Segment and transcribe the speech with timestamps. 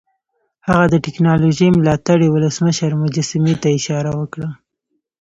[0.67, 4.49] هغه د ټیکنالوژۍ ملاتړي ولسمشر مجسمې ته اشاره وکړه